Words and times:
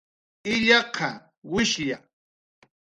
illaqa, 0.53 1.09
wishlla 1.51 1.97